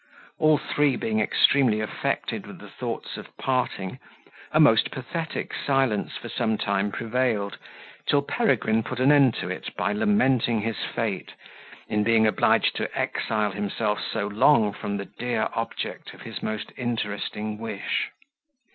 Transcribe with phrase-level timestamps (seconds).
[0.39, 3.99] All three being extremely affected with the thoughts of parting,
[4.51, 7.59] a most pathetic silence for some time prevailed,
[8.07, 11.33] till Peregrine put an end to it by lamenting his fate,
[11.87, 16.71] in being obliged to exile himself so long from the dear object of his most
[16.77, 18.09] interesting wish.